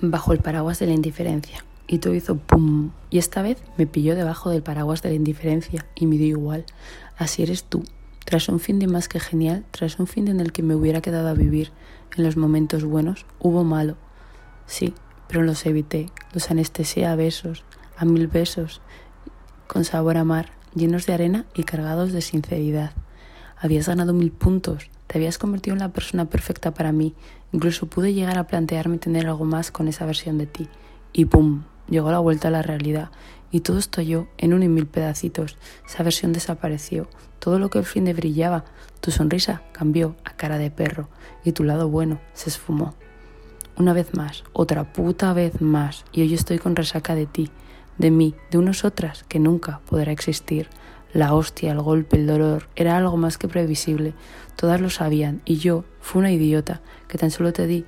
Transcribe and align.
bajo 0.00 0.32
el 0.32 0.40
paraguas 0.40 0.78
de 0.78 0.86
la 0.86 0.92
indiferencia. 0.92 1.64
Y 1.86 1.98
todo 1.98 2.14
hizo 2.14 2.36
pum. 2.36 2.90
Y 3.10 3.18
esta 3.18 3.42
vez 3.42 3.62
me 3.76 3.86
pilló 3.86 4.14
debajo 4.14 4.50
del 4.50 4.62
paraguas 4.62 5.02
de 5.02 5.10
la 5.10 5.14
indiferencia 5.14 5.86
y 5.94 6.06
me 6.06 6.16
dio 6.16 6.28
igual. 6.28 6.64
Así 7.16 7.42
eres 7.42 7.64
tú. 7.64 7.84
Tras 8.24 8.48
un 8.48 8.58
fin 8.58 8.78
de 8.80 8.88
más 8.88 9.08
que 9.08 9.20
genial, 9.20 9.64
tras 9.70 10.00
un 10.00 10.08
fin 10.08 10.26
en 10.26 10.40
el 10.40 10.52
que 10.52 10.62
me 10.62 10.74
hubiera 10.74 11.00
quedado 11.00 11.28
a 11.28 11.34
vivir, 11.34 11.70
en 12.16 12.24
los 12.24 12.36
momentos 12.36 12.84
buenos, 12.84 13.24
hubo 13.38 13.62
malo. 13.62 13.96
Sí, 14.66 14.94
pero 15.28 15.42
los 15.42 15.64
evité, 15.64 16.10
los 16.32 16.50
anestesié 16.50 17.06
a 17.06 17.14
besos, 17.14 17.64
a 17.96 18.04
mil 18.04 18.26
besos, 18.26 18.80
con 19.68 19.84
sabor 19.84 20.16
a 20.16 20.24
mar, 20.24 20.50
llenos 20.74 21.06
de 21.06 21.12
arena 21.14 21.46
y 21.54 21.64
cargados 21.64 22.12
de 22.12 22.20
sinceridad. 22.20 22.92
Habías 23.56 23.86
ganado 23.86 24.12
mil 24.12 24.32
puntos, 24.32 24.90
te 25.06 25.18
habías 25.18 25.38
convertido 25.38 25.74
en 25.74 25.80
la 25.80 25.92
persona 25.92 26.26
perfecta 26.26 26.72
para 26.72 26.92
mí, 26.92 27.14
incluso 27.52 27.86
pude 27.86 28.14
llegar 28.14 28.38
a 28.38 28.46
plantearme 28.46 28.98
tener 28.98 29.26
algo 29.26 29.44
más 29.44 29.70
con 29.70 29.88
esa 29.88 30.06
versión 30.06 30.38
de 30.38 30.46
ti. 30.46 30.68
Y 31.12 31.26
¡pum! 31.26 31.64
Llegó 31.88 32.10
la 32.10 32.18
vuelta 32.18 32.48
a 32.48 32.50
la 32.50 32.62
realidad, 32.62 33.10
y 33.52 33.60
todo 33.60 33.78
estalló 33.78 34.26
en 34.38 34.52
un 34.52 34.62
y 34.62 34.68
mil 34.68 34.86
pedacitos. 34.86 35.56
Esa 35.86 36.02
versión 36.02 36.32
desapareció. 36.32 37.08
Todo 37.38 37.58
lo 37.58 37.70
que 37.70 37.78
al 37.78 37.84
fin 37.84 38.04
de 38.04 38.12
brillaba, 38.12 38.64
tu 39.00 39.12
sonrisa 39.12 39.62
cambió 39.72 40.16
a 40.24 40.32
cara 40.34 40.58
de 40.58 40.70
perro, 40.70 41.08
y 41.44 41.52
tu 41.52 41.62
lado 41.62 41.88
bueno 41.88 42.20
se 42.34 42.50
esfumó. 42.50 42.94
Una 43.76 43.92
vez 43.92 44.14
más, 44.14 44.42
otra 44.52 44.92
puta 44.92 45.32
vez 45.32 45.60
más, 45.60 46.04
y 46.12 46.22
hoy 46.22 46.34
estoy 46.34 46.58
con 46.58 46.74
resaca 46.74 47.14
de 47.14 47.26
ti, 47.26 47.50
de 47.98 48.10
mí, 48.10 48.34
de 48.50 48.58
unos 48.58 48.84
otras 48.84 49.24
que 49.24 49.38
nunca 49.38 49.80
podrá 49.88 50.12
existir. 50.12 50.68
La 51.12 51.34
hostia, 51.34 51.72
el 51.72 51.80
golpe, 51.80 52.16
el 52.16 52.26
dolor, 52.26 52.68
era 52.76 52.96
algo 52.96 53.16
más 53.16 53.38
que 53.38 53.48
previsible. 53.48 54.14
Todas 54.56 54.80
lo 54.80 54.90
sabían 54.90 55.40
y 55.44 55.56
yo 55.56 55.84
fui 56.00 56.20
una 56.20 56.32
idiota 56.32 56.80
que 57.08 57.18
tan 57.18 57.30
solo 57.30 57.52
te 57.52 57.66
di 57.66 57.84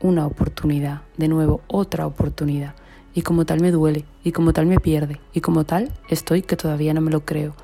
una 0.00 0.26
oportunidad, 0.26 1.02
de 1.16 1.28
nuevo 1.28 1.62
otra 1.66 2.06
oportunidad. 2.06 2.74
Y 3.14 3.22
como 3.22 3.44
tal 3.44 3.60
me 3.60 3.70
duele, 3.70 4.04
y 4.22 4.32
como 4.32 4.52
tal 4.52 4.66
me 4.66 4.78
pierde, 4.78 5.20
y 5.32 5.40
como 5.40 5.64
tal 5.64 5.90
estoy 6.08 6.42
que 6.42 6.56
todavía 6.56 6.94
no 6.94 7.00
me 7.00 7.10
lo 7.10 7.24
creo. 7.24 7.54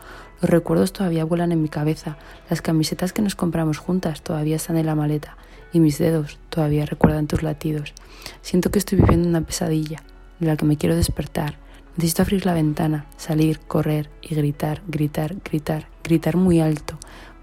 Los 0.42 0.50
recuerdos 0.50 0.92
todavía 0.92 1.24
vuelan 1.24 1.52
en 1.52 1.62
mi 1.62 1.68
cabeza, 1.68 2.18
las 2.50 2.60
camisetas 2.60 3.12
que 3.12 3.22
nos 3.22 3.36
compramos 3.36 3.78
juntas 3.78 4.22
todavía 4.22 4.56
están 4.56 4.76
en 4.76 4.86
la 4.86 4.94
maleta, 4.94 5.36
y 5.72 5.80
mis 5.80 5.98
dedos 5.98 6.38
todavía 6.50 6.84
recuerdan 6.84 7.26
tus 7.26 7.42
latidos. 7.42 7.94
Siento 8.42 8.70
que 8.70 8.78
estoy 8.78 8.98
viviendo 8.98 9.28
una 9.28 9.40
pesadilla, 9.40 10.02
de 10.40 10.46
la 10.46 10.56
que 10.56 10.66
me 10.66 10.76
quiero 10.76 10.96
despertar, 10.96 11.58
Necesito 11.96 12.22
abrir 12.22 12.44
la 12.44 12.52
ventana, 12.52 13.06
salir, 13.16 13.58
correr 13.60 14.10
y 14.20 14.34
gritar, 14.34 14.82
gritar, 14.86 15.34
gritar, 15.42 15.88
gritar 16.04 16.36
muy 16.36 16.60
alto 16.60 16.98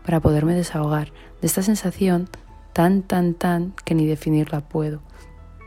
para 0.06 0.20
poderme 0.20 0.54
desahogar 0.54 1.12
de 1.42 1.48
esta 1.48 1.64
sensación 1.64 2.30
tan, 2.72 3.02
tan, 3.02 3.34
tan 3.34 3.74
que 3.84 3.96
ni 3.96 4.06
definirla 4.06 4.62
puedo. 4.62 5.02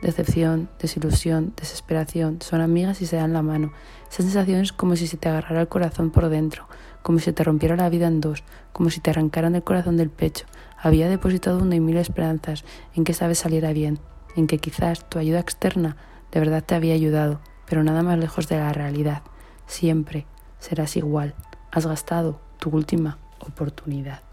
Decepción, 0.01 0.69
desilusión, 0.79 1.53
desesperación 1.57 2.41
son 2.41 2.61
amigas 2.61 3.01
y 3.01 3.07
se 3.07 3.17
dan 3.17 3.33
la 3.33 3.41
mano. 3.41 3.73
Esa 4.09 4.23
sensación 4.23 4.61
es 4.61 4.71
como 4.71 4.95
si 4.95 5.07
se 5.07 5.17
te 5.17 5.27
agarrara 5.27 5.59
el 5.59 5.67
corazón 5.67 6.09
por 6.09 6.29
dentro, 6.29 6.69
como 7.03 7.19
si 7.19 7.33
te 7.33 7.43
rompiera 7.43 7.75
la 7.75 7.89
vida 7.89 8.07
en 8.07 8.21
dos, 8.21 8.45
como 8.71 8.89
si 8.89 9.01
te 9.01 9.09
arrancaran 9.09 9.55
el 9.55 9.63
corazón 9.63 9.97
del 9.97 10.11
pecho. 10.11 10.45
Había 10.77 11.09
depositado 11.09 11.59
una 11.59 11.75
y 11.75 11.81
mil 11.81 11.97
esperanzas 11.97 12.63
en 12.95 13.03
que 13.03 13.11
esta 13.11 13.27
vez 13.27 13.39
saliera 13.39 13.73
bien, 13.73 13.99
en 14.37 14.47
que 14.47 14.59
quizás 14.59 15.09
tu 15.09 15.19
ayuda 15.19 15.39
externa 15.39 15.97
de 16.31 16.39
verdad 16.39 16.63
te 16.63 16.75
había 16.75 16.93
ayudado 16.93 17.41
pero 17.67 17.83
nada 17.83 18.03
más 18.03 18.17
lejos 18.17 18.47
de 18.47 18.57
la 18.57 18.73
realidad. 18.73 19.21
Siempre 19.65 20.25
serás 20.59 20.95
igual. 20.95 21.35
Has 21.71 21.85
gastado 21.85 22.39
tu 22.59 22.69
última 22.69 23.17
oportunidad. 23.39 24.26